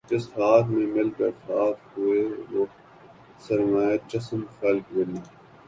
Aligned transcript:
جس 0.09 0.23
خاک 0.33 0.63
میں 0.73 0.87
مل 0.95 1.09
کر 1.17 1.31
خاک 1.43 1.77
ہوئے 1.93 2.21
وہ 2.51 2.63
سرمۂ 3.43 3.85
چشم 4.09 4.41
خلق 4.57 4.85
بنی 4.93 5.21